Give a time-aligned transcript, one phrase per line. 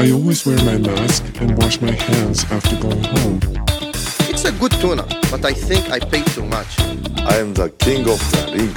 [0.00, 3.38] I always wear my mask and wash my hands after going home.
[4.30, 6.80] It's a good tuna, but I think I paid too much.
[7.18, 8.74] I am the king of the ring.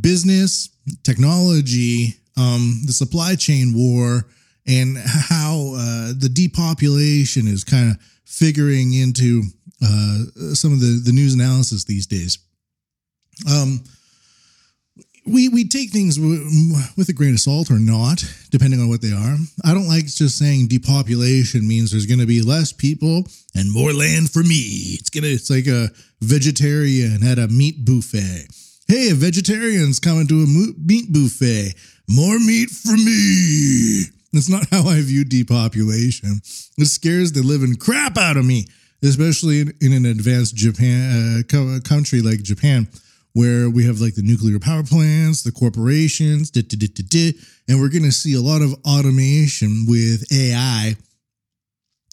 [0.00, 0.70] business,
[1.02, 4.26] technology, um, the supply chain war,
[4.66, 7.98] and how uh, the depopulation is kind of
[8.30, 9.42] figuring into
[9.82, 12.38] uh, some of the, the news analysis these days.
[13.50, 13.82] Um,
[15.26, 19.12] we we take things with a grain of salt or not, depending on what they
[19.12, 19.36] are.
[19.64, 23.92] I don't like just saying depopulation means there's going to be less people and more
[23.92, 24.96] land for me.
[24.98, 25.90] It's gonna it's like a
[26.22, 28.46] vegetarian at a meat buffet.
[28.88, 31.74] Hey, a vegetarian's coming to a meat buffet.
[32.08, 34.04] More meat for me.
[34.32, 36.40] That's not how I view depopulation.
[36.78, 38.66] It scares the living crap out of me,
[39.02, 42.88] especially in, in an advanced Japan uh, country like Japan
[43.32, 47.32] where we have like the nuclear power plants, the corporations, da, da, da,
[47.68, 50.96] and we're going to see a lot of automation with AI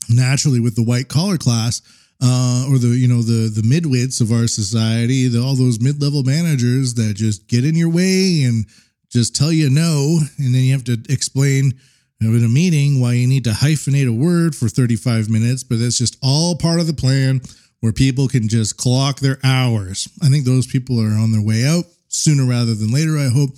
[0.10, 1.82] naturally with the white collar class
[2.22, 6.02] uh, or the you know the the midwits of our society, the, all those mid
[6.02, 8.66] level managers that just get in your way and
[9.10, 11.74] just tell you no, and then you have to explain
[12.20, 15.98] in a meeting why you need to hyphenate a word for 35 minutes, but that's
[15.98, 17.42] just all part of the plan
[17.80, 20.08] where people can just clock their hours.
[20.22, 23.52] I think those people are on their way out sooner rather than later, I hope.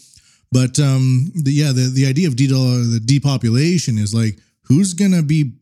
[0.51, 5.11] But um, the, yeah, the, the idea of de- the depopulation is like, who's going
[5.11, 5.53] to be,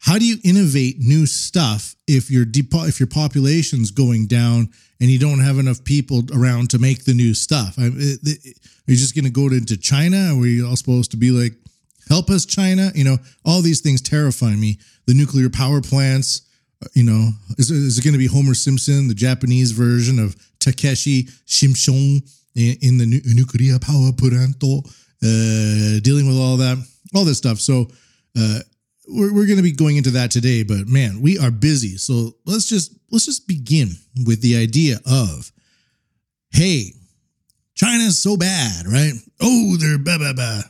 [0.00, 4.68] how do you innovate new stuff if your depo- if your population's going down
[5.00, 7.76] and you don't have enough people around to make the new stuff?
[7.78, 10.32] I, it, it, are you just going to go into China?
[10.32, 11.54] Are we all supposed to be like,
[12.08, 12.90] help us, China?
[12.94, 14.78] You know, all these things terrify me.
[15.06, 16.42] The nuclear power plants,
[16.94, 21.24] you know, is, is it going to be Homer Simpson, the Japanese version of Takeshi
[21.46, 26.78] Shimshon in, in the nuclear power plant, uh, dealing with all that,
[27.14, 27.60] all this stuff.
[27.60, 27.88] So,
[28.38, 28.60] uh,
[29.08, 31.96] we're, we're going to be going into that today, but man, we are busy.
[31.96, 33.90] So let's just, let's just begin
[34.26, 35.52] with the idea of,
[36.50, 36.92] Hey,
[37.74, 39.12] China's so bad, right?
[39.40, 40.62] Oh, they're blah, blah, blah.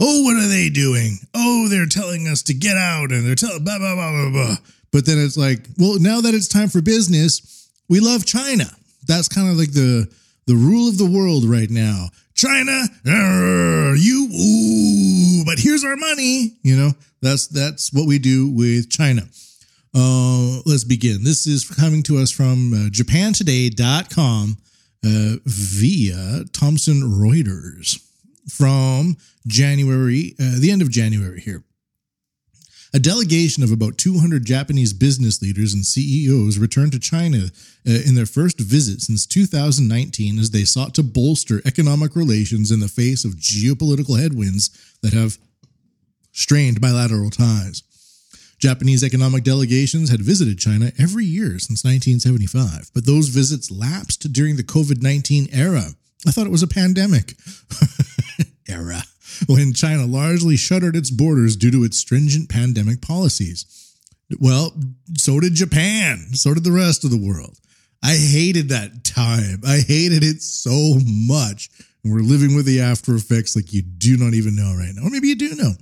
[0.00, 1.18] Oh, what are they doing?
[1.34, 4.56] Oh, they're telling us to get out and they're telling blah, blah, blah, blah, blah.
[4.92, 8.66] But then it's like, well, now that it's time for business, we love China.
[9.06, 10.08] That's kind of like the
[10.46, 12.08] the rule of the world right now.
[12.34, 12.84] China,
[13.96, 16.56] you, ooh, but here's our money.
[16.62, 19.22] You know, that's that's what we do with China.
[19.94, 21.24] Uh, let's begin.
[21.24, 24.56] This is coming to us from uh, JapanToday.com
[25.04, 28.00] uh, via Thomson Reuters
[28.48, 29.16] from
[29.48, 31.64] January, uh, the end of January here.
[32.94, 37.48] A delegation of about 200 Japanese business leaders and CEOs returned to China
[37.86, 42.80] uh, in their first visit since 2019 as they sought to bolster economic relations in
[42.80, 44.70] the face of geopolitical headwinds
[45.02, 45.36] that have
[46.32, 47.82] strained bilateral ties.
[48.58, 54.56] Japanese economic delegations had visited China every year since 1975, but those visits lapsed during
[54.56, 55.90] the COVID 19 era.
[56.26, 57.34] I thought it was a pandemic
[58.68, 59.02] era
[59.46, 63.96] when China largely shuttered its borders due to its stringent pandemic policies.
[64.38, 64.74] Well,
[65.16, 66.34] so did Japan.
[66.34, 67.58] So did the rest of the world.
[68.02, 69.62] I hated that time.
[69.66, 71.70] I hated it so much.
[72.04, 75.06] We're living with the after effects like you do not even know right now.
[75.06, 75.72] Or maybe you do know.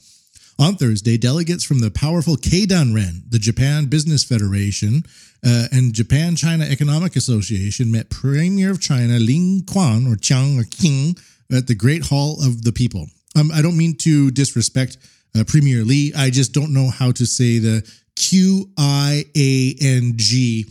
[0.59, 5.05] On Thursday, delegates from the powerful Keidanren, the Japan Business Federation,
[5.45, 10.65] uh, and Japan China Economic Association met Premier of China Ling Quan or Chiang or
[10.65, 11.17] King
[11.53, 13.07] at the Great Hall of the People.
[13.37, 14.97] Um, I don't mean to disrespect
[15.37, 16.13] uh, Premier Lee.
[16.17, 20.67] I just don't know how to say the Q I A N G.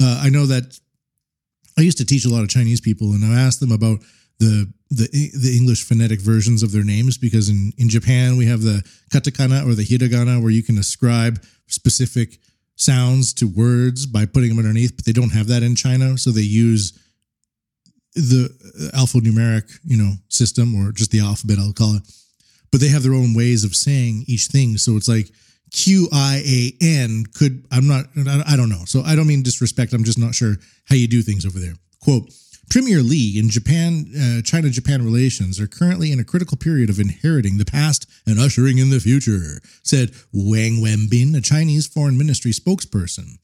[0.00, 0.78] Uh, I know that
[1.78, 4.00] I used to teach a lot of Chinese people, and I asked them about
[4.38, 8.62] the the the English phonetic versions of their names because in in Japan we have
[8.62, 8.82] the
[9.12, 12.38] katakana or the hiragana where you can ascribe specific
[12.76, 16.30] sounds to words by putting them underneath, but they don't have that in China, so
[16.30, 16.98] they use
[18.18, 22.02] the alphanumeric, you know, system or just the alphabet, I'll call it.
[22.70, 25.30] But they have their own ways of saying each thing, so it's like
[25.70, 28.06] Q I A N could I'm not
[28.46, 28.84] I don't know.
[28.86, 29.92] So I don't mean disrespect.
[29.92, 30.56] I'm just not sure
[30.88, 31.74] how you do things over there.
[32.02, 32.30] Quote
[32.70, 37.00] Premier Li in Japan, uh, China Japan relations are currently in a critical period of
[37.00, 42.52] inheriting the past and ushering in the future, said Wang Wenbin, a Chinese foreign ministry
[42.52, 43.38] spokesperson.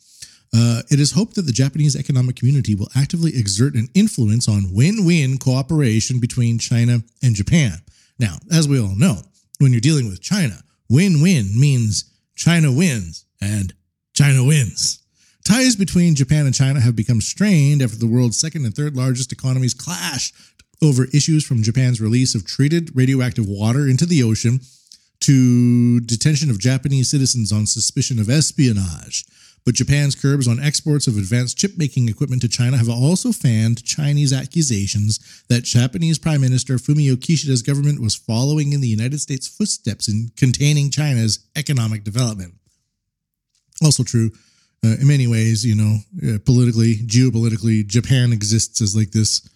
[0.54, 4.72] Uh, it is hoped that the Japanese economic community will actively exert an influence on
[4.72, 7.78] win win cooperation between China and Japan.
[8.20, 9.22] Now, as we all know,
[9.58, 12.04] when you're dealing with China, win win means
[12.36, 13.74] China wins and
[14.12, 15.00] China wins.
[15.44, 19.32] Ties between Japan and China have become strained after the world's second and third largest
[19.32, 20.34] economies clashed
[20.82, 24.60] over issues from Japan's release of treated radioactive water into the ocean
[25.20, 29.24] to detention of Japanese citizens on suspicion of espionage.
[29.64, 33.84] But Japan's curbs on exports of advanced chip making equipment to China have also fanned
[33.84, 39.48] Chinese accusations that Japanese Prime Minister Fumio Kishida's government was following in the United States'
[39.48, 42.54] footsteps in containing China's economic development.
[43.82, 44.30] Also true,
[44.84, 45.96] uh, in many ways, you know,
[46.28, 49.48] uh, politically, geopolitically, Japan exists as like this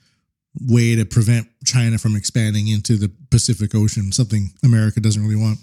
[0.66, 5.58] way to prevent China from expanding into the Pacific Ocean, something America doesn't really want.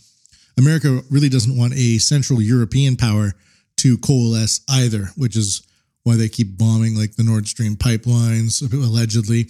[0.57, 3.33] America really doesn't want a Central European power
[3.77, 5.63] to coalesce either, which is
[6.04, 9.48] why they keep bombing like the Nord Stream pipelines, allegedly,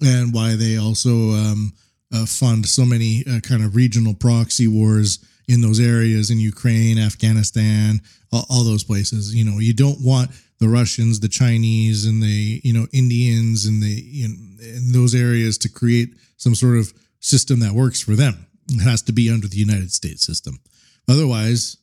[0.00, 1.72] and why they also um,
[2.12, 6.98] uh, fund so many uh, kind of regional proxy wars in those areas in Ukraine,
[6.98, 8.00] Afghanistan,
[8.32, 9.34] all, all, those places.
[9.34, 10.30] You know, you don't want
[10.60, 15.68] the Russians, the Chinese, and the you know Indians and the in those areas to
[15.68, 18.46] create some sort of system that works for them.
[18.70, 20.60] It has to be under the United States system.
[21.08, 21.78] Otherwise,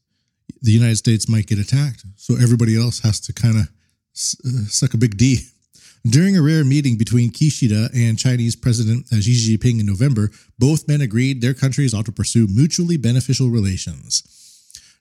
[0.62, 2.04] the United States might get attacked.
[2.16, 5.48] So everybody else has to kind of uh, suck a big D.
[6.08, 10.88] During a rare meeting between Kishida and Chinese President uh, Xi Jinping in November, both
[10.88, 14.24] men agreed their countries ought to pursue mutually beneficial relations.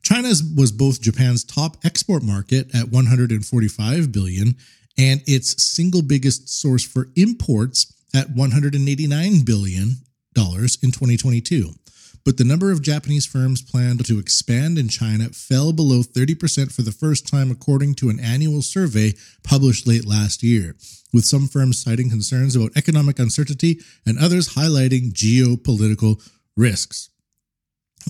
[0.02, 4.56] China was both Japan's top export market at 145 billion
[4.96, 9.96] and its single biggest source for imports at 189 billion
[10.34, 11.70] dollars in 2022
[12.24, 16.82] but the number of Japanese firms planned to expand in China fell below 30% for
[16.82, 19.12] the first time, according to an annual survey
[19.42, 20.74] published late last year,
[21.12, 26.26] with some firms citing concerns about economic uncertainty and others highlighting geopolitical
[26.56, 27.10] risks.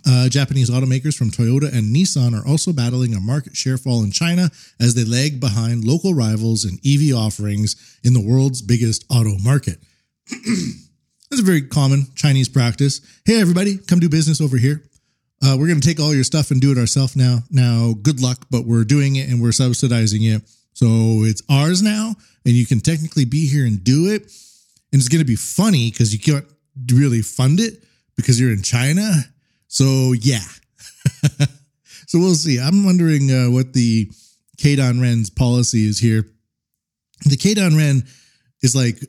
[0.06, 4.10] Uh, Japanese automakers from Toyota and Nissan are also battling a market share fall in
[4.10, 4.50] China
[4.80, 9.78] as they lag behind local rivals and EV offerings in the world's biggest auto market.
[11.30, 13.00] That's a very common Chinese practice.
[13.24, 14.84] Hey, everybody, come do business over here.
[15.42, 17.40] Uh, we're going to take all your stuff and do it ourselves now.
[17.50, 20.42] Now, good luck, but we're doing it and we're subsidizing it.
[20.74, 20.86] So
[21.24, 24.22] it's ours now, and you can technically be here and do it.
[24.92, 26.46] And it's going to be funny because you can't
[26.92, 27.84] really fund it
[28.16, 29.12] because you're in China.
[29.68, 30.44] So, yeah.
[32.06, 32.58] so we'll see.
[32.58, 34.10] I'm wondering uh, what the
[34.58, 36.26] Keidanren's policy is here.
[37.24, 38.08] The Keidanren
[38.62, 39.02] is like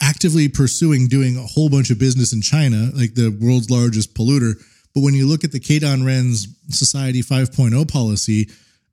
[0.00, 4.54] actively pursuing doing a whole bunch of business in China, like the world's largest polluter.
[4.94, 8.48] But when you look at the Keidanren's Society 5.0 policy,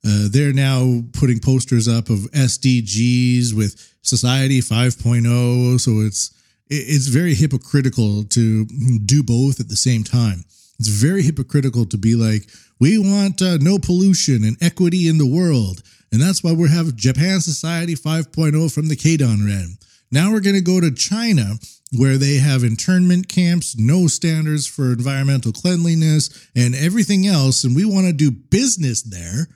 [0.05, 5.79] uh, they're now putting posters up of SDGs with Society 5.0.
[5.79, 6.31] So it's
[6.69, 8.65] it's very hypocritical to
[9.05, 10.43] do both at the same time.
[10.79, 12.49] It's very hypocritical to be like,
[12.79, 15.83] we want uh, no pollution and equity in the world.
[16.11, 19.77] And that's why we have Japan Society 5.0 from the Keidanren.
[20.13, 21.55] Now we're going to go to China,
[21.91, 27.63] where they have internment camps, no standards for environmental cleanliness, and everything else.
[27.63, 29.47] And we want to do business there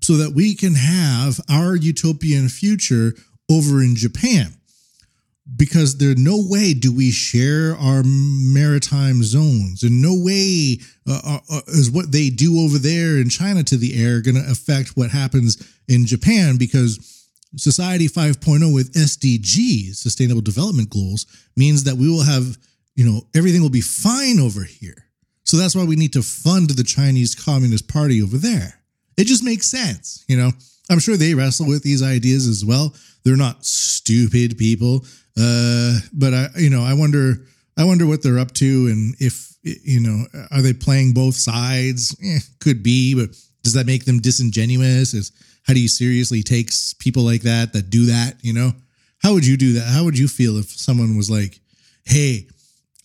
[0.00, 3.12] so that we can have our utopian future
[3.50, 4.54] over in Japan.
[5.54, 11.38] Because there's no way do we share our maritime zones, and no way uh, uh,
[11.50, 14.96] uh is what they do over there in China to the air going to affect
[14.96, 16.56] what happens in Japan.
[16.56, 17.15] Because
[17.56, 21.26] Society 5.0 with SDGs, Sustainable Development Goals,
[21.56, 22.58] means that we will have,
[22.94, 25.06] you know, everything will be fine over here.
[25.44, 28.80] So that's why we need to fund the Chinese Communist Party over there.
[29.16, 30.50] It just makes sense, you know.
[30.90, 32.94] I'm sure they wrestle with these ideas as well.
[33.24, 35.04] They're not stupid people,
[35.38, 37.44] uh, but I, you know, I wonder,
[37.76, 42.16] I wonder what they're up to, and if you know, are they playing both sides?
[42.22, 43.36] Eh, could be, but
[43.66, 45.12] does that make them disingenuous?
[45.12, 45.32] Is
[45.64, 46.70] how do you seriously take
[47.00, 48.36] people like that that do that?
[48.42, 48.72] You know,
[49.18, 49.88] How would you do that?
[49.88, 51.58] How would you feel if someone was like,
[52.04, 52.46] "Hey,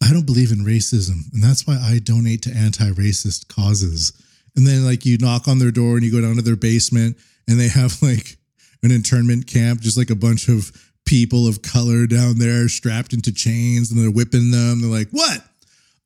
[0.03, 4.13] I don't believe in racism, and that's why I donate to anti-racist causes."
[4.55, 7.17] And then like you knock on their door and you go down to their basement
[7.47, 8.37] and they have like
[8.83, 10.71] an internment camp, just like a bunch of
[11.05, 14.81] people of color down there strapped into chains and they're whipping them.
[14.81, 15.43] They're like, "What?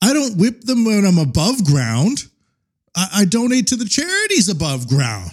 [0.01, 2.24] I don't whip them when I'm above ground.
[2.95, 5.31] I, I donate to the charities above ground."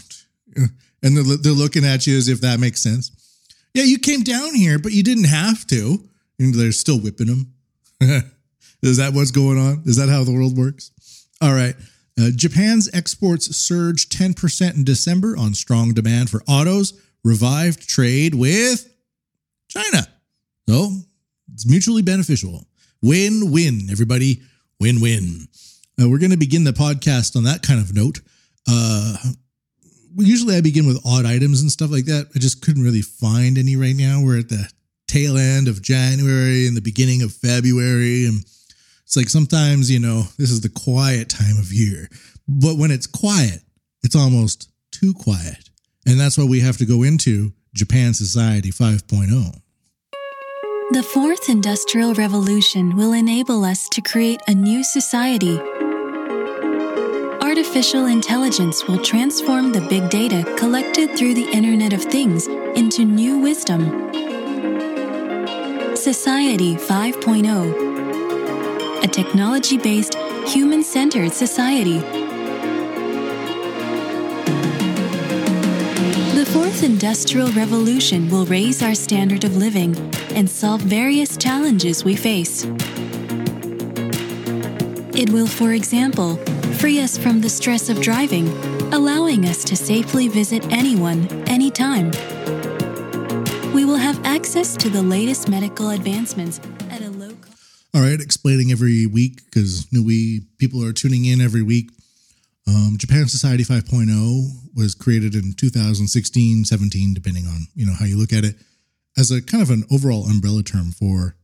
[1.02, 3.10] And they're, they're looking at you as if that makes sense.
[3.74, 5.98] Yeah, you came down here, but you didn't have to.
[6.38, 7.54] And they're still whipping them.
[8.82, 9.82] Is that what's going on?
[9.84, 10.90] Is that how the world works?
[11.40, 11.74] All right.
[12.20, 18.92] Uh, Japan's exports surged 10% in December on strong demand for autos, revived trade with
[19.68, 20.06] China.
[20.68, 20.90] So
[21.52, 22.66] it's mutually beneficial.
[23.00, 24.42] Win win, everybody.
[24.78, 25.46] Win win.
[26.02, 28.20] Uh, we're going to begin the podcast on that kind of note.
[28.68, 29.16] Uh,
[30.16, 32.28] usually I begin with odd items and stuff like that.
[32.34, 34.20] I just couldn't really find any right now.
[34.22, 34.68] We're at the
[35.06, 38.26] tail end of January and the beginning of February.
[38.26, 38.40] And
[39.04, 42.08] it's like sometimes, you know, this is the quiet time of year.
[42.48, 43.60] But when it's quiet,
[44.02, 45.70] it's almost too quiet.
[46.06, 49.60] And that's why we have to go into Japan Society 5.0.
[50.90, 55.58] The fourth industrial revolution will enable us to create a new society.
[57.52, 63.40] Artificial intelligence will transform the big data collected through the Internet of Things into new
[63.40, 64.10] wisdom.
[65.94, 70.14] Society 5.0 A technology based,
[70.46, 71.98] human centered society.
[76.34, 79.94] The fourth industrial revolution will raise our standard of living
[80.30, 82.64] and solve various challenges we face.
[85.14, 86.38] It will, for example,
[86.82, 88.48] free us from the stress of driving,
[88.92, 92.10] allowing us to safely visit anyone, anytime.
[93.72, 96.58] We will have access to the latest medical advancements
[96.90, 97.08] at a
[97.40, 97.86] cost.
[97.94, 101.88] All right, explaining every week because new we people are tuning in every week.
[102.66, 108.18] Um, Japan Society 5.0 was created in 2016, 17, depending on you know how you
[108.18, 108.56] look at it,
[109.16, 111.36] as a kind of an overall umbrella term for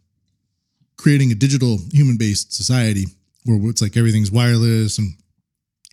[0.97, 3.05] creating a digital human-based society
[3.45, 5.15] where it's like everything's wireless and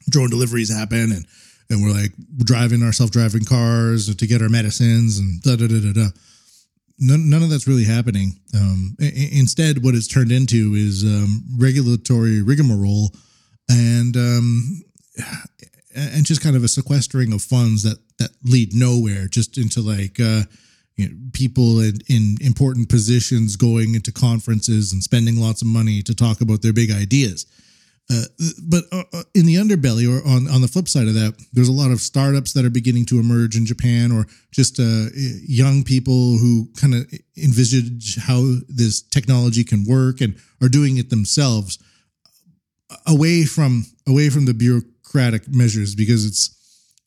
[0.10, 1.26] drone deliveries happen and
[1.70, 5.80] and we're like driving our self-driving cars to get our medicines and da da da
[5.80, 6.08] da da.
[6.98, 8.40] None, none of that's really happening.
[8.54, 13.12] Um, instead, what it's turned into is um, regulatory rigmarole
[13.70, 14.84] and um,
[15.96, 20.20] and just kind of a sequestering of funds that that lead nowhere, just into like
[20.20, 20.44] uh,
[20.96, 26.02] you know, people in, in important positions going into conferences and spending lots of money
[26.02, 27.46] to talk about their big ideas.
[28.08, 28.22] Uh,
[28.68, 31.70] but uh, uh, in the underbelly, or on, on the flip side of that, there's
[31.70, 35.08] a lot of startups that are beginning to emerge in Japan, or just uh,
[35.48, 41.10] young people who kind of envisage how this technology can work and are doing it
[41.10, 41.80] themselves,
[43.08, 46.52] away from away from the bureaucratic measures, because it's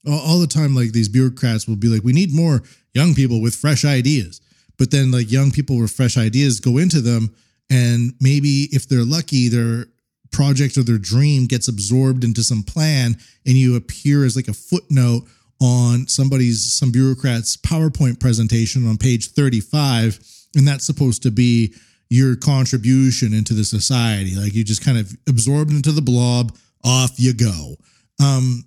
[0.04, 2.62] all the time like these bureaucrats will be like, we need more
[2.92, 4.40] young people with fresh ideas,
[4.78, 7.32] but then like young people with fresh ideas go into them,
[7.70, 9.86] and maybe if they're lucky, they're
[10.30, 13.16] project or their dream gets absorbed into some plan
[13.46, 15.22] and you appear as like a footnote
[15.60, 20.18] on somebody's some bureaucrat's PowerPoint presentation on page 35
[20.54, 21.74] and that's supposed to be
[22.10, 24.34] your contribution into the society.
[24.34, 27.76] Like you just kind of absorbed into the blob off you go.
[28.22, 28.64] Um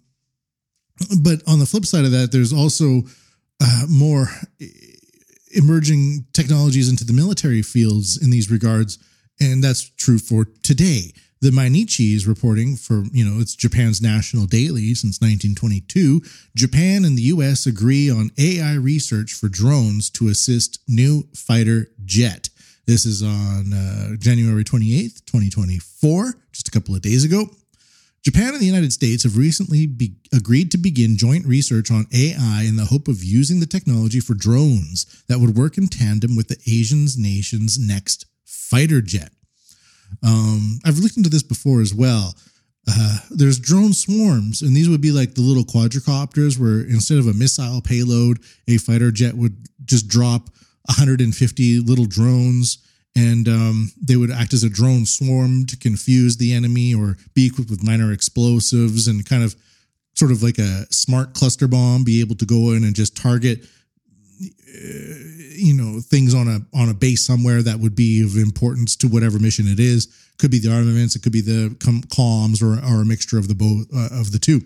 [1.23, 3.01] but on the flip side of that there's also
[3.59, 4.27] uh, more
[5.53, 8.99] emerging technologies into the military fields in these regards
[9.39, 14.45] and that's true for today the Mainichi is reporting for, you know, it's Japan's national
[14.45, 16.21] daily since 1922.
[16.55, 22.49] Japan and the US agree on AI research for drones to assist new fighter jet.
[22.85, 27.49] This is on uh, January 28th, 2024, just a couple of days ago.
[28.23, 32.65] Japan and the United States have recently be- agreed to begin joint research on AI
[32.67, 36.47] in the hope of using the technology for drones that would work in tandem with
[36.47, 39.31] the Asian nation's next fighter jet.
[40.23, 42.35] Um, I've looked into this before as well.
[42.87, 47.27] Uh, there's drone swarms, and these would be like the little quadricopters, where instead of
[47.27, 50.49] a missile payload, a fighter jet would just drop
[50.85, 52.79] 150 little drones,
[53.15, 57.45] and um, they would act as a drone swarm to confuse the enemy or be
[57.45, 59.55] equipped with minor explosives and kind of
[60.15, 63.65] sort of like a smart cluster bomb, be able to go in and just target
[65.61, 69.07] you know things on a on a base somewhere that would be of importance to
[69.07, 70.07] whatever mission it is.
[70.39, 73.47] Could be the armaments it could be the com- comms or, or a mixture of
[73.47, 74.61] the both uh, of the two.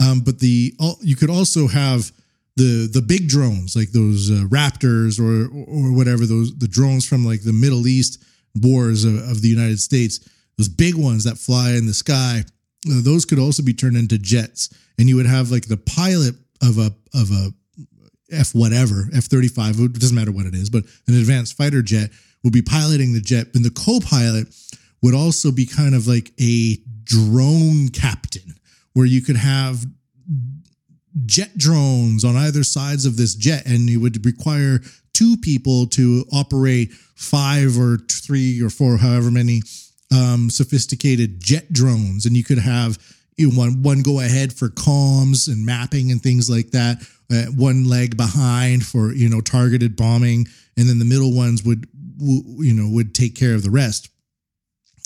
[0.00, 2.10] Um, but the you could also have
[2.56, 7.24] the the big drones like those uh, Raptors or or whatever those the drones from
[7.24, 8.22] like the Middle East
[8.62, 10.28] wars of, of the United States,
[10.58, 12.42] those big ones that fly in the sky,
[12.84, 16.78] those could also be turned into jets, and you would have like the pilot of
[16.78, 17.52] a of a
[18.30, 19.78] F whatever F thirty five.
[19.78, 22.10] It doesn't matter what it is, but an advanced fighter jet
[22.42, 24.48] would be piloting the jet, and the co-pilot
[25.02, 28.54] would also be kind of like a drone captain,
[28.92, 29.84] where you could have
[31.24, 34.80] jet drones on either sides of this jet, and you would require
[35.12, 39.62] two people to operate five or three or four, however many
[40.14, 42.98] um, sophisticated jet drones, and you could have
[43.36, 46.98] you know, one one go ahead for comms and mapping and things like that.
[47.30, 51.86] Uh, one leg behind for you know targeted bombing, and then the middle ones would
[52.18, 54.08] w- you know would take care of the rest.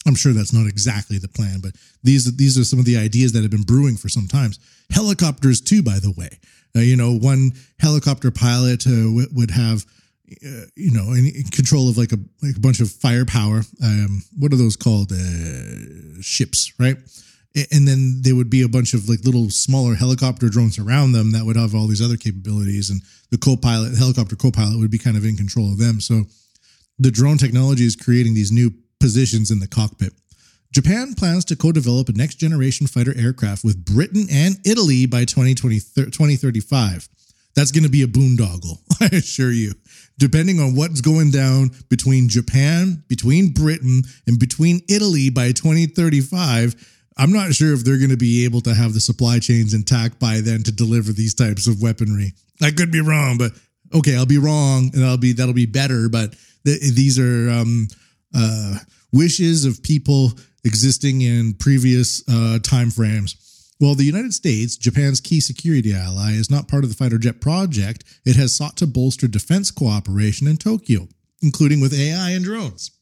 [0.07, 1.73] I'm sure that's not exactly the plan, but
[2.03, 4.59] these these are some of the ideas that have been brewing for some times.
[4.93, 6.39] Helicopters too, by the way.
[6.77, 9.85] Uh, you know, one helicopter pilot uh, w- would have
[10.31, 13.63] uh, you know in, in control of like a like a bunch of firepower.
[13.83, 15.11] Um, what are those called?
[15.11, 16.97] Uh, ships, right?
[17.73, 21.33] And then there would be a bunch of like little smaller helicopter drones around them
[21.33, 25.17] that would have all these other capabilities, and the co-pilot, helicopter co-pilot, would be kind
[25.17, 26.01] of in control of them.
[26.01, 26.25] So
[26.99, 30.13] the drone technology is creating these new positions in the cockpit.
[30.73, 35.25] Japan plans to co develop a next generation fighter aircraft with Britain and Italy by
[35.25, 37.09] 2020, 2035.
[37.57, 39.73] That's going to be a boondoggle, I assure you.
[40.19, 47.33] Depending on what's going down between Japan, between Britain, and between Italy by 2035, I'm
[47.33, 50.41] not sure if they're going to be able to have the supply chains intact by
[50.41, 52.33] then to deliver these types of weaponry.
[52.63, 53.53] I could be wrong, but
[53.95, 56.09] okay, I'll be wrong, and I'll be that'll be better.
[56.09, 56.35] But
[56.65, 57.89] th- these are um,
[58.35, 58.79] uh,
[59.13, 60.33] wishes of people
[60.65, 63.37] existing in previous uh, time frames.
[63.77, 67.43] While the United States, Japan's key security ally, is not part of the fighter jet
[67.43, 71.07] project, it has sought to bolster defense cooperation in Tokyo,
[71.43, 72.93] including with AI and drones.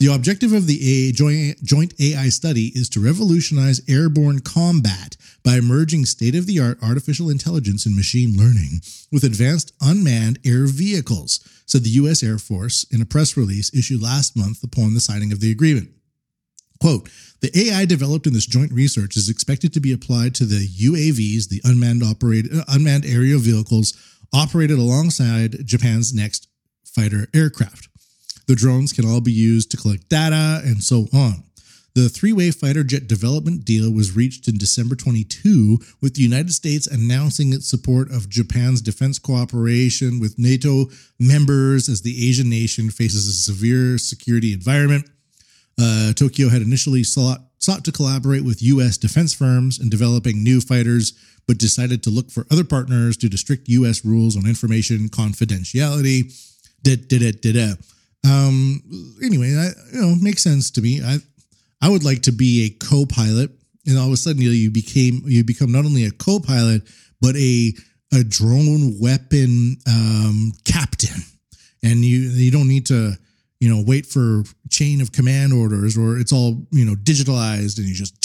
[0.00, 6.36] The objective of the joint, AI study is to revolutionize airborne combat by merging state
[6.36, 8.80] of the art artificial intelligence and machine learning
[9.10, 12.22] with advanced unmanned air vehicles, said the U.S.
[12.22, 15.90] Air Force in a press release issued last month upon the signing of the agreement.
[16.80, 20.64] Quote, the AI developed in this joint research is expected to be applied to the
[20.64, 23.94] UAVs, the unmanned operated uh, unmanned aerial vehicles
[24.32, 26.46] operated alongside Japan's next
[26.84, 27.88] fighter aircraft.
[28.48, 31.44] The drones can all be used to collect data and so on.
[31.94, 36.52] The three way fighter jet development deal was reached in December 22, with the United
[36.52, 40.86] States announcing its support of Japan's defense cooperation with NATO
[41.18, 45.10] members as the Asian nation faces a severe security environment.
[45.78, 48.96] Uh, Tokyo had initially sought, sought to collaborate with U.S.
[48.96, 51.12] defense firms in developing new fighters,
[51.46, 54.04] but decided to look for other partners due to strict U.S.
[54.06, 56.32] rules on information confidentiality.
[56.82, 57.74] Da, da, da.
[58.24, 58.82] Um,
[59.22, 61.02] anyway, I, you know, makes sense to me.
[61.02, 61.18] I
[61.80, 63.50] I would like to be a co-pilot,
[63.86, 66.82] and all of a sudden you, know, you became you become not only a co-pilot
[67.20, 67.72] but a
[68.12, 71.22] a drone weapon um, captain,
[71.82, 73.12] and you you don't need to
[73.60, 77.86] you know wait for chain of command orders or it's all you know digitalized and
[77.88, 78.18] you just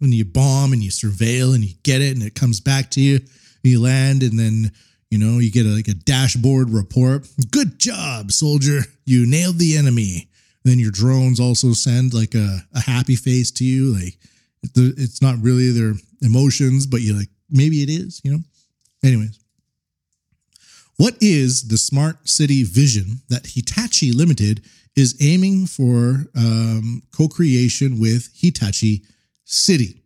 [0.00, 3.00] and you bomb and you surveil and you get it and it comes back to
[3.00, 3.20] you.
[3.62, 4.72] You land and then
[5.10, 7.28] you know you get a, like a dashboard report.
[7.50, 8.80] Good job soldier.
[9.04, 10.28] You nailed the enemy.
[10.64, 13.94] Then your drones also send like a, a happy face to you.
[13.94, 14.18] Like
[14.74, 18.40] it's not really their emotions but you like maybe it is you know?
[19.04, 19.38] Anyways.
[20.96, 24.64] What is the smart city vision that Hitachi Limited
[24.96, 29.02] is aiming for um, co creation with Hitachi
[29.44, 30.00] City?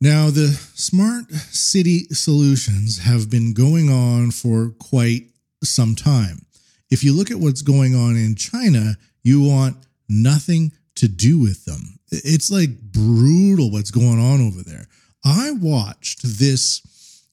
[0.00, 5.26] Now, the smart city solutions have been going on for quite
[5.64, 6.46] some time.
[6.90, 9.76] If you look at what's going on in China, you want
[10.08, 11.98] nothing to do with them.
[12.10, 14.86] It's like brutal what's going on over there.
[15.24, 16.80] I watched this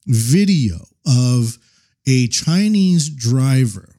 [0.06, 0.76] video
[1.06, 1.58] of
[2.06, 3.96] a Chinese driver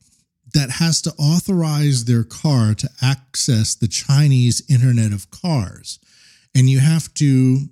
[0.54, 6.00] that has to authorize their car to access the Chinese Internet of Cars.
[6.56, 7.70] And you have to,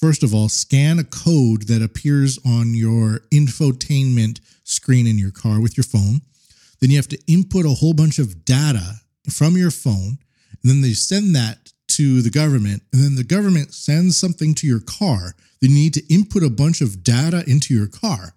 [0.00, 5.60] first of all, scan a code that appears on your infotainment screen in your car
[5.60, 6.20] with your phone.
[6.80, 10.18] Then you have to input a whole bunch of data from your phone.
[10.62, 12.82] And then they send that to the government.
[12.92, 15.34] And then the government sends something to your car.
[15.60, 18.34] Then you need to input a bunch of data into your car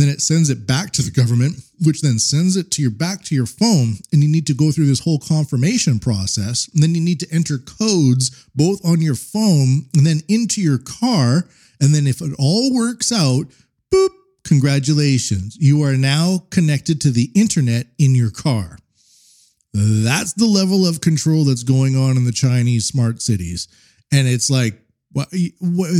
[0.00, 3.22] then it sends it back to the government which then sends it to your back
[3.22, 6.94] to your phone and you need to go through this whole confirmation process and then
[6.94, 11.48] you need to enter codes both on your phone and then into your car
[11.80, 13.46] and then if it all works out
[13.92, 14.10] boop
[14.48, 15.58] Congratulations.
[15.60, 18.78] You are now connected to the internet in your car.
[19.74, 23.68] That's the level of control that's going on in the Chinese smart cities.
[24.10, 24.80] And it's like,
[25.12, 25.28] what,
[25.60, 25.90] what,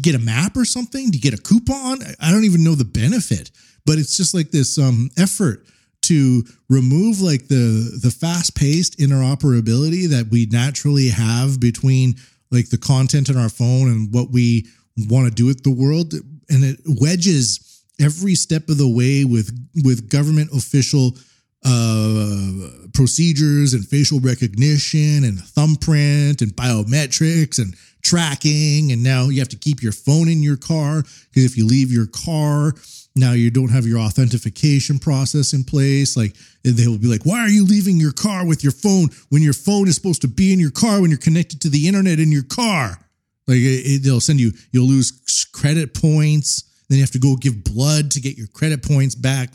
[0.00, 1.10] get a map or something?
[1.10, 1.98] Do you get a coupon?
[2.20, 3.50] I don't even know the benefit,
[3.84, 5.66] but it's just like this um, effort
[6.02, 12.14] to remove like the the fast paced interoperability that we naturally have between
[12.50, 14.66] like the content in our phone and what we
[15.08, 16.14] want to do with the world,
[16.48, 19.50] and it wedges every step of the way with
[19.84, 21.16] with government official
[21.64, 28.92] uh, procedures and facial recognition and thumbprint and biometrics and tracking.
[28.92, 31.90] And now you have to keep your phone in your car because if you leave
[31.90, 32.74] your car,
[33.16, 36.16] now you don't have your authentication process in place.
[36.16, 39.42] Like they will be like, why are you leaving your car with your phone when
[39.42, 42.20] your phone is supposed to be in your car when you're connected to the internet
[42.20, 42.98] in your car?
[43.46, 46.64] Like it, they'll send you, you'll lose credit points.
[46.88, 49.50] Then you have to go give blood to get your credit points back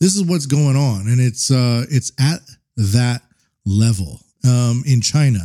[0.00, 2.40] this is what's going on, and it's uh, it's at
[2.76, 3.22] that
[3.66, 5.40] level um, in China.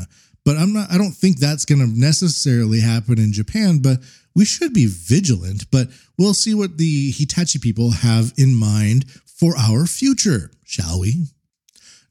[0.46, 0.92] But I'm not.
[0.92, 3.80] I don't think that's going to necessarily happen in Japan.
[3.80, 4.00] But
[4.36, 5.70] we should be vigilant.
[5.72, 11.28] But we'll see what the Hitachi people have in mind for our future, shall we?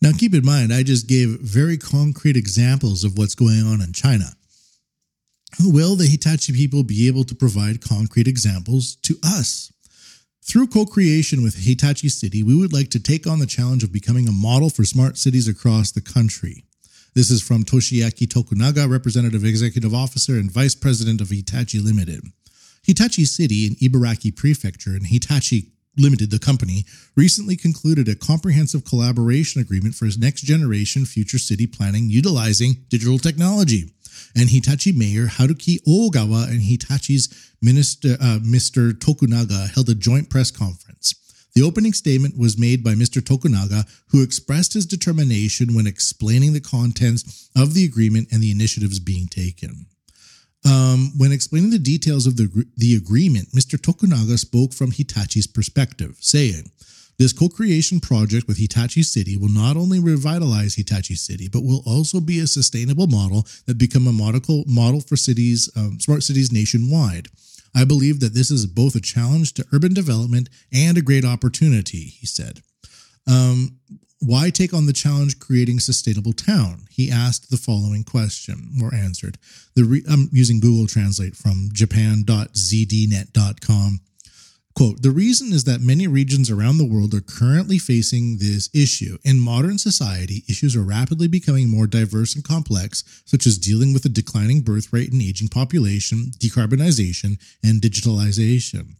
[0.01, 3.93] Now, keep in mind, I just gave very concrete examples of what's going on in
[3.93, 4.35] China.
[5.61, 9.73] Will the Hitachi people be able to provide concrete examples to us?
[10.45, 13.93] Through co creation with Hitachi City, we would like to take on the challenge of
[13.93, 16.65] becoming a model for smart cities across the country.
[17.15, 22.23] This is from Toshiaki Tokunaga, Representative Executive Officer and Vice President of Hitachi Limited.
[22.83, 29.61] Hitachi City in Ibaraki Prefecture and Hitachi Limited, the company, recently concluded a comprehensive collaboration
[29.61, 33.93] agreement for its next generation future city planning utilizing digital technology
[34.35, 38.93] and Hitachi Mayor Haruki Ogawa and Hitachi's Minister, uh, Mr.
[38.93, 40.92] Tokunaga held a joint press conference.
[41.55, 43.21] The opening statement was made by Mr.
[43.21, 48.99] Tokunaga, who expressed his determination when explaining the contents of the agreement and the initiatives
[48.99, 49.87] being taken.
[50.65, 53.77] Um, when explaining the details of the, the agreement, Mr.
[53.77, 56.71] Tokunaga spoke from Hitachi's perspective, saying,
[57.19, 61.83] this co creation project with Hitachi City will not only revitalize Hitachi City, but will
[61.87, 66.51] also be a sustainable model that become a model, model for cities, um, smart cities
[66.51, 67.29] nationwide.
[67.75, 72.05] I believe that this is both a challenge to urban development and a great opportunity,
[72.05, 72.61] he said.
[73.27, 73.79] Um,
[74.21, 76.87] why take on the challenge creating sustainable town?
[76.91, 79.37] He asked the following question or answered.
[79.75, 84.01] The re- I'm using Google Translate from japan.zdnet.com.
[84.75, 89.19] Quote, the reason is that many regions around the world are currently facing this issue.
[89.23, 94.07] In modern society, issues are rapidly becoming more diverse and complex, such as dealing with
[94.07, 98.95] a declining birth rate and aging population, decarbonization, and digitalization.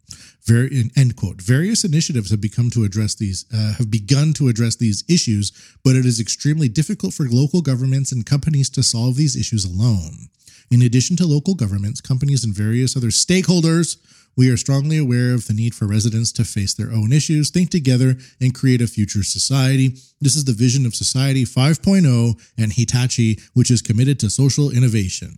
[0.45, 1.41] Very, end quote.
[1.41, 5.51] Various initiatives have become to address these, uh, have begun to address these issues,
[5.83, 10.27] but it is extremely difficult for local governments and companies to solve these issues alone.
[10.69, 13.97] In addition to local governments, companies, and various other stakeholders,
[14.35, 17.69] we are strongly aware of the need for residents to face their own issues, think
[17.69, 19.89] together, and create a future society.
[20.21, 25.37] This is the vision of Society 5.0 and Hitachi, which is committed to social innovation.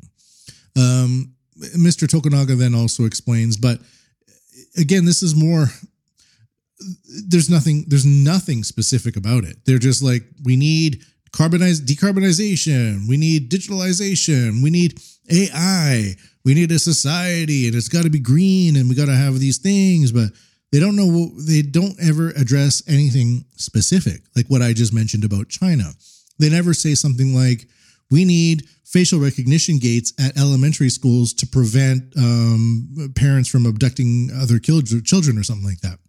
[0.78, 2.08] Um, Mr.
[2.08, 3.80] Tokunaga then also explains, but
[4.78, 5.68] again, this is more.
[7.28, 7.86] There's nothing.
[7.88, 9.58] There's nothing specific about it.
[9.66, 13.08] They're just like we need carbonize decarbonization.
[13.08, 14.62] We need digitalization.
[14.62, 18.96] We need AI we need a society and it's got to be green and we
[18.96, 20.30] got to have these things but
[20.72, 25.50] they don't know they don't ever address anything specific like what i just mentioned about
[25.50, 25.92] china.
[26.40, 27.68] They never say something like
[28.12, 34.60] we need facial recognition gates at elementary schools to prevent um, parents from abducting other
[34.60, 36.00] children or something like that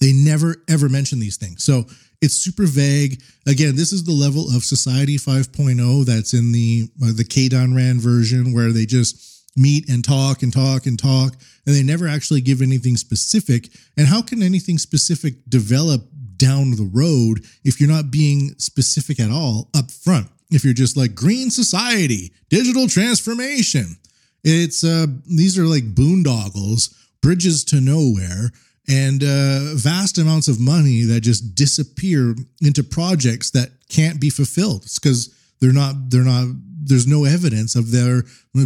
[0.00, 1.84] they never ever mention these things so
[2.20, 3.22] it's super vague.
[3.46, 8.52] Again, this is the level of Society 5.0 that's in the uh, the Keidanren version
[8.52, 11.34] where they just meet and talk and talk and talk
[11.66, 13.68] and they never actually give anything specific.
[13.96, 19.30] And how can anything specific develop down the road if you're not being specific at
[19.30, 20.28] all up front?
[20.50, 23.96] If you're just like green society, digital transformation.
[24.42, 28.50] It's uh these are like boondoggles, bridges to nowhere
[28.88, 34.86] and uh, vast amounts of money that just disappear into projects that can't be fulfilled.
[34.94, 36.48] Because they're not they're not
[36.82, 38.24] there's no evidence of there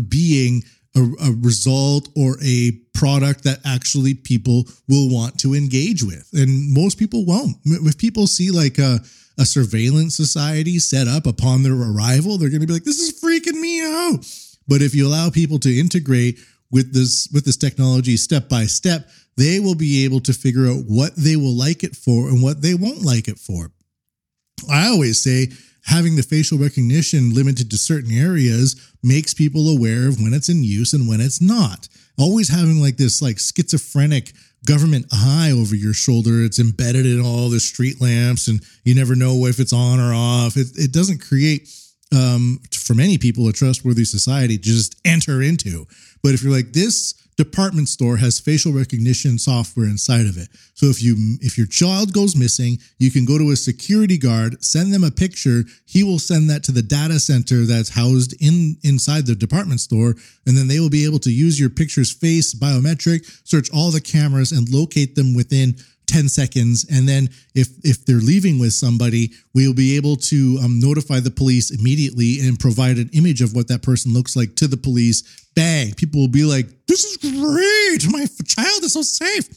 [0.09, 0.63] being
[0.95, 6.73] a, a, result or a product that actually people will want to engage with, and
[6.73, 7.57] most people won't.
[7.65, 9.01] If people see like a
[9.39, 13.21] a surveillance society set up upon their arrival, they're going to be like, "This is
[13.21, 14.27] freaking me out."
[14.69, 16.39] But if you allow people to integrate
[16.71, 20.85] with this with this technology step by step, they will be able to figure out
[20.87, 23.71] what they will like it for and what they won't like it for.
[24.71, 25.49] I always say
[25.87, 30.63] having the facial recognition limited to certain areas makes people aware of when it's in
[30.63, 31.89] use and when it's not.
[32.19, 34.33] Always having like this like schizophrenic
[34.65, 36.45] government eye over your shoulder.
[36.45, 40.15] It's embedded in all the street lamps and you never know if it's on or
[40.15, 40.57] off.
[40.57, 41.69] It, it doesn't create
[42.15, 45.87] um, for many people a trustworthy society to just enter into.
[46.23, 50.49] But if you're like this department store has facial recognition software inside of it.
[50.75, 54.63] So if you if your child goes missing, you can go to a security guard,
[54.63, 58.77] send them a picture, he will send that to the data center that's housed in
[58.83, 60.15] inside the department store
[60.47, 64.01] and then they will be able to use your picture's face biometric, search all the
[64.01, 65.77] cameras and locate them within
[66.13, 70.79] 10 seconds and then if if they're leaving with somebody we'll be able to um,
[70.79, 74.69] notify the police immediately and provide an image of what that person looks like to
[74.69, 75.25] the police.
[75.57, 75.95] Bang!
[75.95, 78.13] People will be like this is great!
[78.13, 79.49] My child is so safe!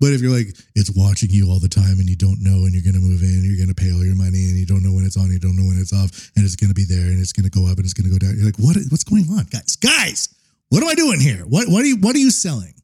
[0.00, 2.74] But if you're like it's watching you all the time and you don't know and
[2.76, 4.82] you're going to move in you're going to pay all your money and you don't
[4.82, 6.84] know when it's on you don't know when it's off and it's going to be
[6.84, 8.60] there and it's going to go up and it's going to go down you're like
[8.60, 9.76] what what's going on guys?
[9.80, 10.28] Guys!
[10.68, 11.48] What am i doing here?
[11.48, 12.74] What what are you what are you selling?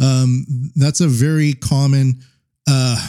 [0.00, 2.22] Um, that's a very common
[2.68, 3.08] uh,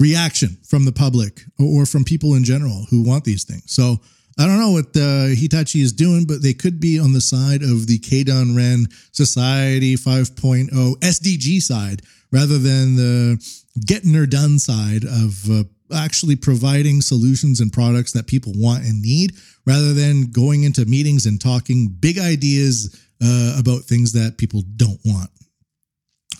[0.00, 3.64] reaction from the public or from people in general who want these things.
[3.66, 4.00] So
[4.38, 7.62] I don't know what uh, Hitachi is doing, but they could be on the side
[7.62, 13.38] of the Keidanren Society 5.0 SDG side rather than the
[13.86, 19.00] getting her done side of uh, actually providing solutions and products that people want and
[19.00, 19.34] need
[19.66, 25.00] rather than going into meetings and talking big ideas uh, about things that people don't
[25.04, 25.30] want.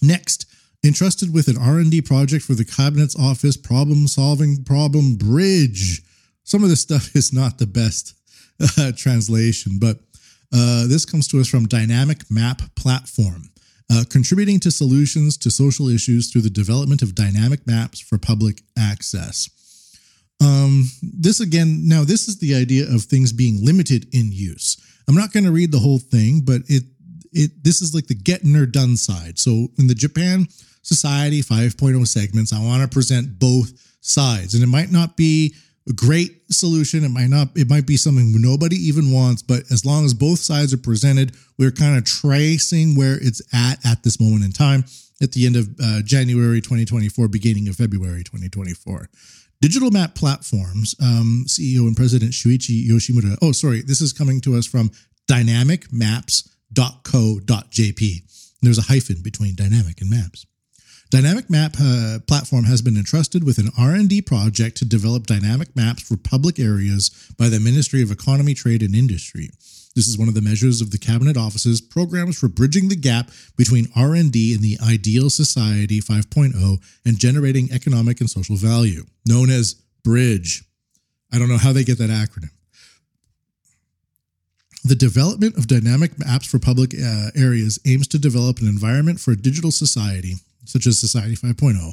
[0.03, 0.47] Next,
[0.85, 6.03] entrusted with an R&D project for the Cabinet's Office Problem Solving Problem Bridge.
[6.45, 8.15] Some of this stuff is not the best
[8.79, 9.99] uh, translation, but
[10.55, 13.51] uh, this comes to us from Dynamic Map Platform,
[13.91, 18.63] uh, contributing to solutions to social issues through the development of dynamic maps for public
[18.79, 19.51] access.
[20.41, 24.77] Um, this again, now this is the idea of things being limited in use.
[25.09, 26.85] I'm not going to read the whole thing, but it
[27.33, 29.39] it this is like the getting her done side.
[29.39, 30.47] So in the Japan
[30.85, 34.55] Society 5.0 segments, I want to present both sides.
[34.55, 35.55] And it might not be
[35.89, 37.05] a great solution.
[37.05, 40.39] It might not, it might be something nobody even wants, but as long as both
[40.39, 44.85] sides are presented, we're kind of tracing where it's at at this moment in time
[45.23, 49.09] at the end of uh, January 2024, beginning of February 2024.
[49.61, 53.39] Digital Map Platforms, um, CEO and President Shuichi Yoshimura.
[53.41, 54.91] Oh, sorry, this is coming to us from
[55.31, 58.23] dynamicmaps.co.jp.
[58.61, 60.45] There's a hyphen between dynamic and maps.
[61.11, 66.03] Dynamic Map uh, platform has been entrusted with an R&D project to develop dynamic maps
[66.03, 69.51] for public areas by the Ministry of Economy, Trade and Industry.
[69.95, 73.31] This is one of the measures of the Cabinet Office's programs for bridging the gap
[73.57, 79.75] between R&D and the ideal society 5.0 and generating economic and social value, known as
[80.03, 80.65] BRIDGE.
[81.33, 82.51] I don't know how they get that acronym.
[84.85, 89.31] The development of dynamic maps for public uh, areas aims to develop an environment for
[89.31, 90.35] a digital society
[90.65, 91.93] such as Society 5.0,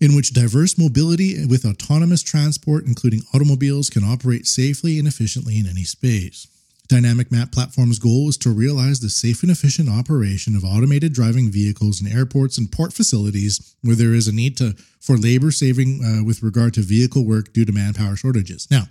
[0.00, 5.66] in which diverse mobility with autonomous transport, including automobiles, can operate safely and efficiently in
[5.66, 6.46] any space.
[6.88, 11.50] Dynamic Map Platform's goal is to realize the safe and efficient operation of automated driving
[11.50, 16.04] vehicles in airports and port facilities where there is a need to, for labor saving
[16.04, 18.68] uh, with regard to vehicle work due to manpower shortages.
[18.70, 18.84] Now,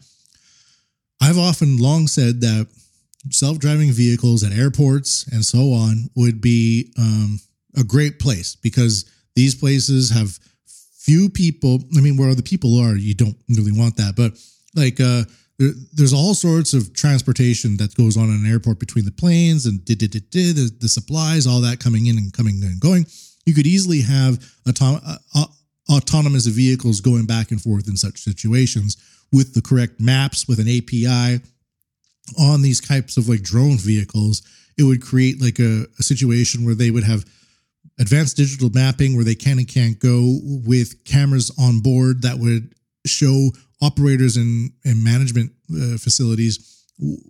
[1.21, 2.67] I've often long said that
[3.29, 7.39] self driving vehicles at airports and so on would be um,
[7.77, 9.05] a great place because
[9.35, 10.39] these places have
[10.99, 11.79] few people.
[11.97, 14.33] I mean, where the people are, you don't really want that, but
[14.75, 15.23] like, uh,
[15.59, 19.65] there, there's all sorts of transportation that goes on in an airport between the planes
[19.67, 23.05] and did did did the, the supplies, all that coming in and coming and going.
[23.45, 25.45] You could easily have uh,
[25.91, 28.97] autonomous vehicles going back and forth in such situations
[29.31, 31.43] with the correct maps, with an API
[32.39, 34.41] on these types of like drone vehicles.
[34.77, 37.25] It would create like a, a situation where they would have
[38.01, 42.73] advanced digital mapping where they can and can't go with cameras on board that would
[43.05, 43.49] show
[43.81, 46.83] operators and, and management uh, facilities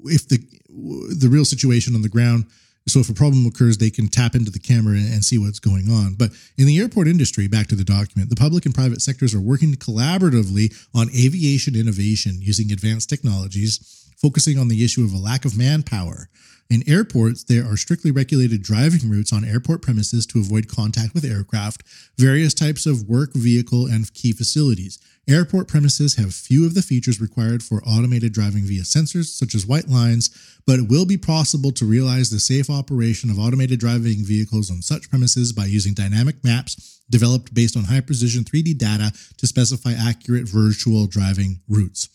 [0.05, 2.45] if the the real situation on the ground.
[2.87, 5.91] So if a problem occurs they can tap into the camera and see what's going
[5.91, 6.15] on.
[6.15, 9.41] But in the airport industry back to the document the public and private sectors are
[9.41, 15.45] working collaboratively on aviation innovation using advanced technologies focusing on the issue of a lack
[15.45, 16.29] of manpower
[16.71, 21.25] In airports, there are strictly regulated driving routes on airport premises to avoid contact with
[21.25, 21.83] aircraft,
[22.17, 24.97] various types of work, vehicle, and key facilities.
[25.27, 29.67] Airport premises have few of the features required for automated driving via sensors, such as
[29.67, 30.29] white lines,
[30.65, 34.81] but it will be possible to realize the safe operation of automated driving vehicles on
[34.81, 39.91] such premises by using dynamic maps developed based on high precision 3D data to specify
[39.91, 42.07] accurate virtual driving routes.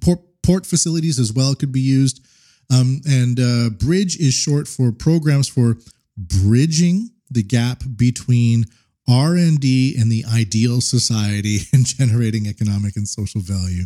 [0.00, 2.24] Port, port facilities as well could be used.
[2.72, 5.76] Um, and uh, bridge is short for programs for
[6.16, 8.64] bridging the gap between
[9.06, 13.84] R&D and the ideal society and generating economic and social value.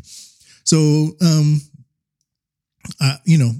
[0.62, 1.62] So, um,
[3.00, 3.50] uh, you know,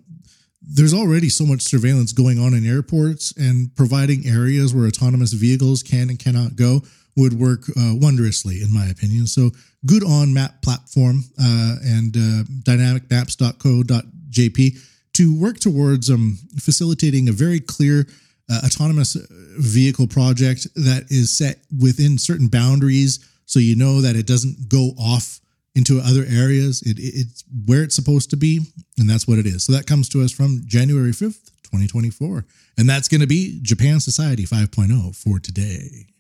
[0.61, 5.83] there's already so much surveillance going on in airports, and providing areas where autonomous vehicles
[5.83, 6.83] can and cannot go
[7.17, 9.27] would work uh, wondrously, in my opinion.
[9.27, 9.51] So,
[9.85, 14.79] good on Map Platform uh, and uh, dynamicmaps.co.jp
[15.15, 18.07] to work towards um, facilitating a very clear
[18.51, 19.15] uh, autonomous
[19.59, 24.93] vehicle project that is set within certain boundaries so you know that it doesn't go
[24.99, 25.41] off
[25.75, 26.83] into other areas.
[26.83, 28.61] It, it's where it's supposed to be,
[28.99, 29.65] and that's what it is.
[29.65, 32.45] So that comes to us from January 5th, 2024.
[32.79, 36.12] And that's going to be Japan Society 5.0 for today.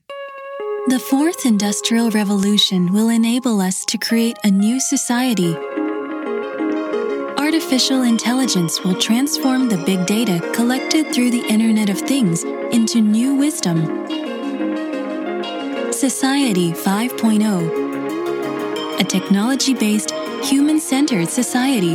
[0.88, 5.55] The fourth industrial revolution will enable us to create a new society.
[7.38, 12.42] Artificial intelligence will transform the big data collected through the Internet of Things
[12.73, 13.87] into new wisdom.
[15.92, 20.11] Society 5.0 A technology based,
[20.42, 21.95] human centered society.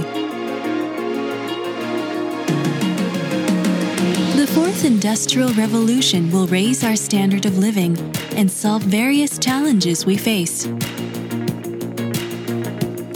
[4.37, 7.97] The fourth industrial revolution will raise our standard of living
[8.37, 10.65] and solve various challenges we face.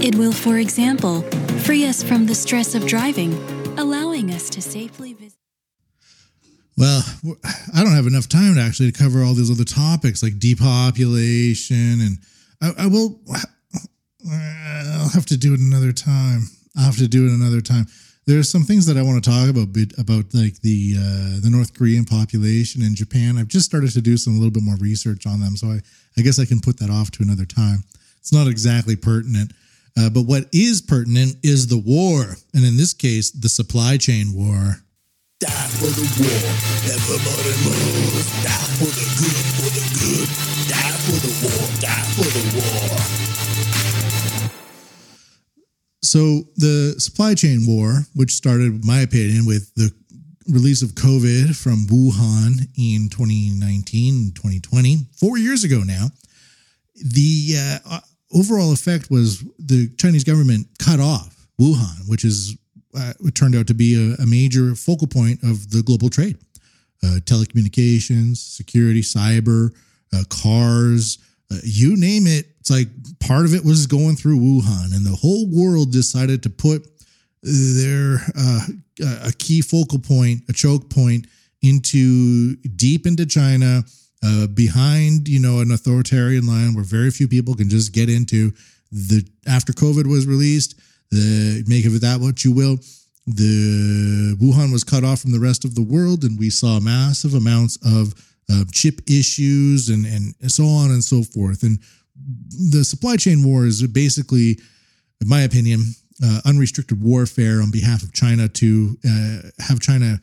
[0.03, 1.21] It will, for example,
[1.61, 3.33] free us from the stress of driving,
[3.77, 5.37] allowing us to safely visit.
[6.75, 7.03] Well,
[7.75, 12.17] I don't have enough time to actually cover all these other topics like depopulation, and
[12.59, 13.21] I, I will.
[14.27, 16.47] I'll have to do it another time.
[16.75, 17.85] I'll have to do it another time.
[18.31, 19.67] There's some things that I want to talk about
[19.99, 23.37] about like the uh, the North Korean population in Japan.
[23.37, 25.81] I've just started to do some a little bit more research on them, so I
[26.17, 27.83] I guess I can put that off to another time.
[28.19, 29.51] It's not exactly pertinent.
[29.99, 34.31] Uh, but what is pertinent is the war, and in this case, the supply chain
[34.31, 34.79] war.
[35.41, 36.39] Die for the war.
[36.87, 37.03] Die
[38.79, 40.29] for the good, for the good.
[40.71, 43.80] Die for the war, die for the war.
[46.03, 49.91] So the supply chain war, which started, my opinion, with the
[50.47, 56.07] release of COVID from Wuhan in 2019, 2020, four years ago now,
[56.95, 57.99] the uh,
[58.33, 62.57] overall effect was the Chinese government cut off Wuhan, which is
[62.97, 66.37] uh, turned out to be a, a, major focal point of the global trade,
[67.03, 69.69] uh, telecommunications, security, cyber,
[70.13, 71.19] uh, cars,
[71.51, 72.47] uh, you name it.
[72.61, 72.87] It's like
[73.19, 76.87] part of it was going through Wuhan, and the whole world decided to put
[77.43, 78.67] their uh,
[79.25, 81.25] a key focal point, a choke point,
[81.63, 83.83] into deep into China
[84.23, 88.51] uh, behind you know an authoritarian line where very few people can just get into
[88.91, 90.75] the after covid was released
[91.09, 92.77] the make of it that what you will
[93.25, 97.33] the wuhan was cut off from the rest of the world and we saw massive
[97.33, 98.13] amounts of
[98.51, 101.63] uh, chip issues and and so on and so forth.
[101.63, 101.79] And
[102.71, 104.59] the supply chain war is basically
[105.21, 105.81] in my opinion
[106.23, 110.19] uh, unrestricted warfare on behalf of china to uh, have china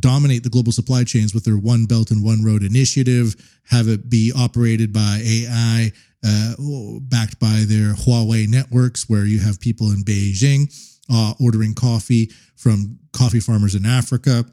[0.00, 3.34] dominate the global supply chains with their One Belt and One Road initiative,
[3.70, 5.92] have it be operated by AI,
[6.24, 6.54] uh,
[7.02, 10.72] backed by their Huawei networks, where you have people in Beijing
[11.10, 14.44] uh, ordering coffee from coffee farmers in Africa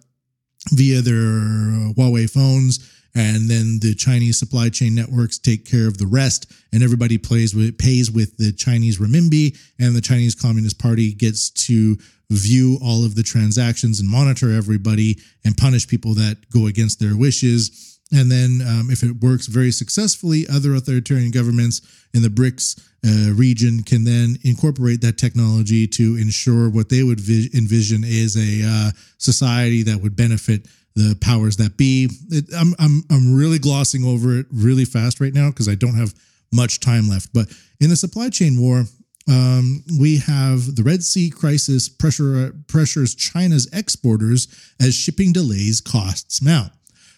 [0.71, 2.91] via their Huawei phones.
[3.15, 7.55] And then the Chinese supply chain networks take care of the rest, and everybody plays
[7.55, 11.97] with pays with the Chinese renminbi, and the Chinese Communist Party gets to
[12.29, 17.15] view all of the transactions and monitor everybody and punish people that go against their
[17.15, 17.99] wishes.
[18.11, 21.81] And then, um, if it works very successfully, other authoritarian governments
[22.13, 27.19] in the BRICS uh, region can then incorporate that technology to ensure what they would
[27.19, 32.09] vi- envision is a uh, society that would benefit the powers that be.
[32.29, 35.95] It, I'm, I'm, I'm really glossing over it really fast right now because I don't
[35.95, 36.13] have
[36.53, 37.33] much time left.
[37.33, 37.47] But
[37.79, 38.85] in the supply chain war,
[39.27, 44.47] um, we have the Red Sea crisis pressure pressures China's exporters
[44.79, 46.71] as shipping delays costs mount.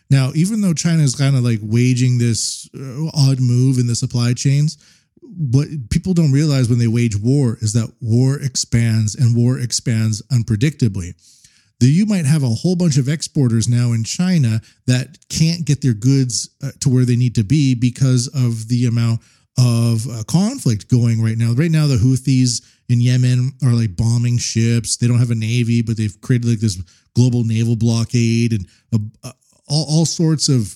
[0.10, 3.96] Now, even though China is kind of like waging this uh, odd move in the
[3.96, 4.78] supply chains,
[5.22, 10.22] what people don't realize when they wage war is that war expands and war expands
[10.32, 11.14] unpredictably.
[11.80, 15.82] The, you might have a whole bunch of exporters now in China that can't get
[15.82, 19.22] their goods uh, to where they need to be because of the amount
[19.60, 21.54] of uh, conflict going right now.
[21.54, 24.98] Right now, the Houthis in Yemen are like bombing ships.
[24.98, 26.82] They don't have a navy, but they've created like this
[27.16, 28.68] global naval blockade and
[29.24, 29.32] uh,
[29.68, 30.76] all, all sorts of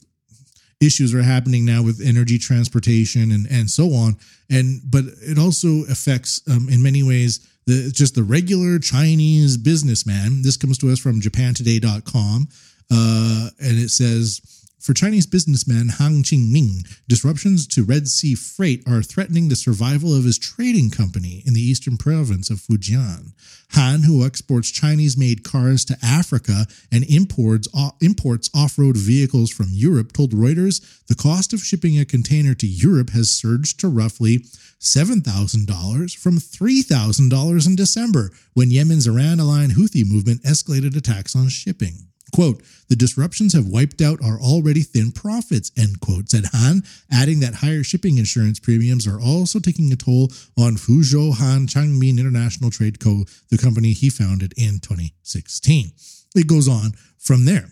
[0.82, 4.18] issues are happening now with energy transportation and and so on
[4.50, 10.42] and but it also affects um, in many ways the just the regular chinese businessman
[10.42, 12.48] this comes to us from japantoday.com
[12.94, 14.42] uh, and it says
[14.82, 20.24] for Chinese businessman Han Qingming, disruptions to Red Sea freight are threatening the survival of
[20.24, 23.34] his trading company in the eastern province of Fujian.
[23.74, 27.68] Han, who exports Chinese made cars to Africa and imports,
[28.02, 32.68] imports off road vehicles from Europe, told Reuters the cost of shipping a container to
[32.68, 34.40] Europe has surged to roughly
[34.80, 42.11] $7,000 from $3,000 in December when Yemen's Iran aligned Houthi movement escalated attacks on shipping.
[42.34, 47.40] Quote, the disruptions have wiped out our already thin profits, end quote, said Han, adding
[47.42, 52.70] that higher shipping insurance premiums are also taking a toll on Fuzhou Han Changmin International
[52.70, 55.92] Trade Co., the company he founded in 2016.
[56.36, 57.70] It goes on from there.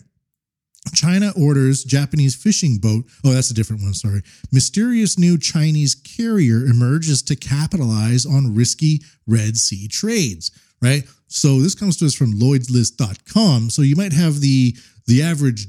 [0.94, 3.04] China orders Japanese fishing boat.
[3.24, 3.94] Oh, that's a different one.
[3.94, 4.22] Sorry.
[4.50, 10.50] Mysterious new Chinese carrier emerges to capitalize on risky Red Sea trades
[10.82, 11.04] right?
[11.28, 13.70] So this comes to us from lloydslist.com.
[13.70, 14.76] So you might have the
[15.06, 15.66] the average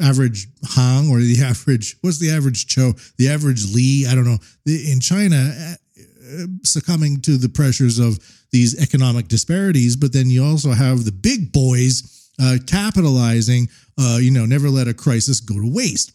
[0.00, 4.38] average Hang or the average what's the average Cho, the average Lee, I don't know.
[4.66, 8.18] In China uh, succumbing to the pressures of
[8.52, 13.68] these economic disparities, but then you also have the big boys uh, capitalizing,
[13.98, 16.12] uh, you know, never let a crisis go to waste.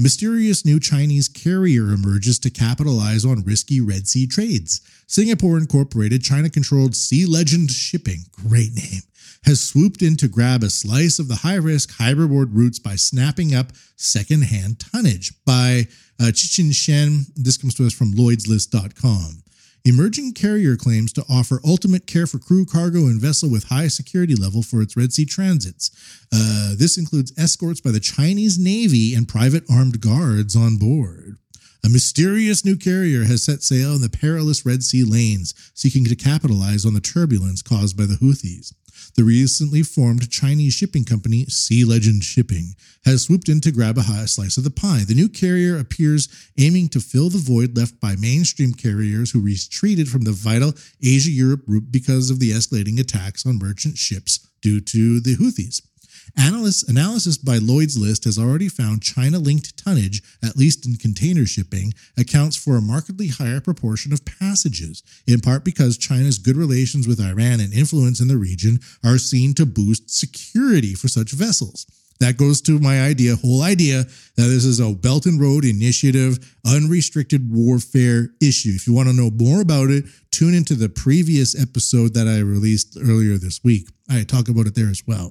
[0.00, 4.80] Mysterious new Chinese carrier emerges to capitalize on risky Red Sea trades.
[5.08, 9.02] Singapore Incorporated, China controlled Sea Legend Shipping, great name,
[9.44, 12.94] has swooped in to grab a slice of the high risk, high reward routes by
[12.94, 15.32] snapping up secondhand tonnage.
[15.44, 15.88] By
[16.20, 19.42] uh, Cichen Shen, this comes to us from LloydsList.com.
[19.84, 24.34] Emerging Carrier claims to offer ultimate care for crew, cargo, and vessel with high security
[24.34, 25.90] level for its Red Sea transits.
[26.32, 31.38] Uh, this includes escorts by the Chinese Navy and private armed guards on board.
[31.84, 36.16] A mysterious new carrier has set sail in the perilous Red Sea lanes, seeking to
[36.16, 38.74] capitalize on the turbulence caused by the Houthis.
[39.16, 42.74] The recently formed Chinese shipping company, Sea Legend Shipping,
[43.04, 45.04] has swooped in to grab a slice of the pie.
[45.06, 46.28] The new carrier appears
[46.58, 51.30] aiming to fill the void left by mainstream carriers who retreated from the vital Asia
[51.30, 55.82] Europe route because of the escalating attacks on merchant ships due to the Houthis.
[56.36, 61.46] Analysts, analysis by Lloyd's List has already found China linked tonnage, at least in container
[61.46, 67.08] shipping, accounts for a markedly higher proportion of passages, in part because China's good relations
[67.08, 71.86] with Iran and influence in the region are seen to boost security for such vessels.
[72.20, 76.38] That goes to my idea, whole idea that this is a Belt and Road Initiative,
[76.66, 78.72] unrestricted warfare issue.
[78.74, 82.40] If you want to know more about it, tune into the previous episode that I
[82.40, 83.88] released earlier this week.
[84.10, 85.30] I talk about it there as well.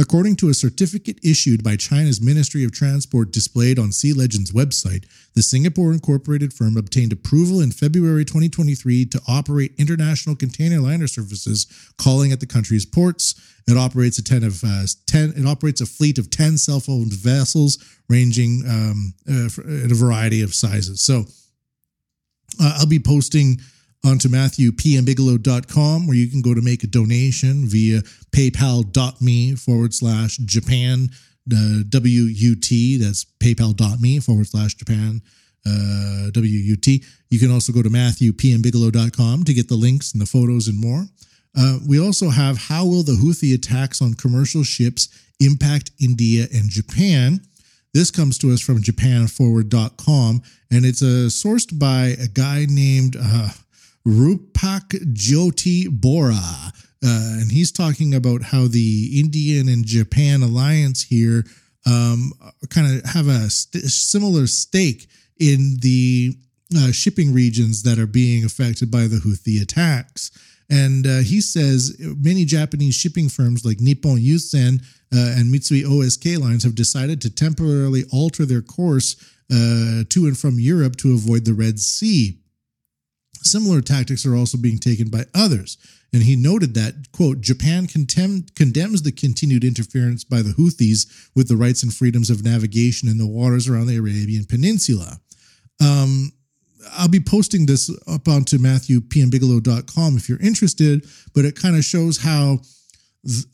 [0.00, 5.06] According to a certificate issued by China's Ministry of Transport displayed on Sea Legend's website,
[5.34, 11.66] the Singapore incorporated firm obtained approval in February 2023 to operate international container liner services
[11.96, 13.34] calling at the country's ports.
[13.66, 17.78] It operates a 10 of uh, 10 it operates a fleet of 10 self-owned vessels
[18.08, 21.00] ranging um, uh, in a variety of sizes.
[21.02, 21.24] So
[22.60, 23.58] uh, I'll be posting
[24.04, 28.00] onto MatthewPMBigelow.com where you can go to make a donation via
[28.32, 31.08] paypal.me forward slash Japan
[31.52, 32.68] uh, WUT.
[33.00, 35.20] That's paypal.me forward slash Japan
[35.66, 36.86] uh, WUT.
[37.30, 41.06] You can also go to MatthewPMBigelow.com to get the links and the photos and more.
[41.56, 45.08] Uh, we also have How Will the Houthi Attacks on Commercial Ships
[45.40, 47.40] Impact India and Japan?
[47.94, 53.48] This comes to us from JapanForward.com, and it's uh, sourced by a guy named uh,
[54.08, 56.72] Rupak Jyoti Bora.
[57.04, 61.44] Uh, and he's talking about how the Indian and Japan alliance here
[61.86, 62.32] um,
[62.70, 66.36] kind of have a st- similar stake in the
[66.76, 70.30] uh, shipping regions that are being affected by the Houthi attacks.
[70.70, 74.82] And uh, he says many Japanese shipping firms like Nippon Yusen
[75.14, 79.16] uh, and Mitsui OSK lines have decided to temporarily alter their course
[79.50, 82.38] uh, to and from Europe to avoid the Red Sea.
[83.42, 85.78] Similar tactics are also being taken by others.
[86.12, 91.48] And he noted that, quote, Japan contem- condemns the continued interference by the Houthis with
[91.48, 95.20] the rights and freedoms of navigation in the waters around the Arabian Peninsula.
[95.80, 96.32] Um,
[96.92, 102.18] I'll be posting this up onto MatthewPMBigelow.com if you're interested, but it kind of shows
[102.18, 102.60] how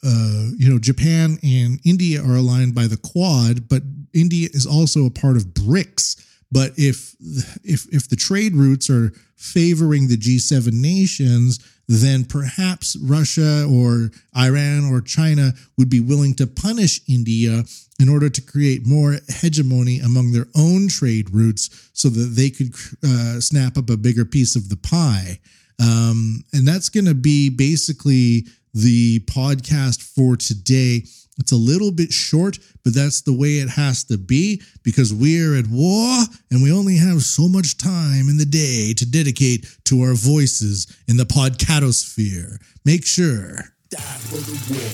[0.04, 3.82] uh, you know, Japan and India are aligned by the Quad, but
[4.12, 6.22] India is also a part of BRICS.
[6.54, 7.16] But if
[7.64, 14.84] if if the trade routes are favoring the G7 nations, then perhaps Russia or Iran
[14.84, 17.64] or China would be willing to punish India
[17.98, 22.72] in order to create more hegemony among their own trade routes so that they could
[23.02, 25.40] uh, snap up a bigger piece of the pie.
[25.82, 31.02] Um, and that's going to be basically the podcast for today.
[31.38, 35.56] It's a little bit short, but that's the way it has to be because we're
[35.58, 40.02] at war and we only have so much time in the day to dedicate to
[40.02, 42.58] our voices in the podcatosphere.
[42.84, 43.56] Make sure.
[43.90, 44.92] Die for the war.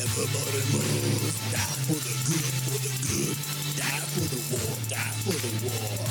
[0.00, 3.36] Everybody must die for the good, for the good.
[3.76, 4.72] Die for the war.
[4.88, 6.08] Die for the war.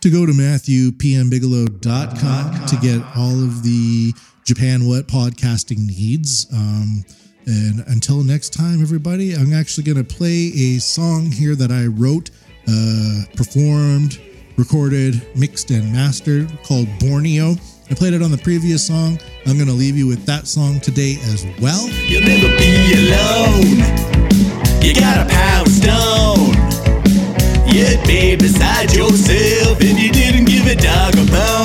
[0.00, 4.14] to go to MatthewPMBigelow.com to get all of the
[4.44, 6.46] Japan Wut podcasting needs.
[6.52, 7.04] Um,
[7.48, 11.86] and until next time, everybody, I'm actually going to play a song here that I
[11.86, 12.30] wrote,
[12.68, 14.20] uh, performed,
[14.58, 17.56] recorded, mixed, and mastered called Borneo.
[17.90, 19.18] I played it on the previous song.
[19.46, 21.88] I'm going to leave you with that song today as well.
[21.88, 23.80] You'll never be alone.
[24.82, 26.52] You got a power stone.
[27.66, 31.57] You'd be beside yourself if you didn't give a dog a bone.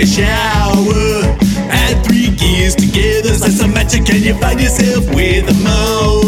[0.00, 1.36] A shower.
[1.68, 6.19] Add three gears together, like some magic, and you find yourself with a motor.